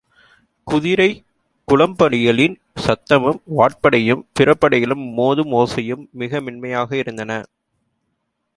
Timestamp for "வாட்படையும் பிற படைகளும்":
3.57-5.17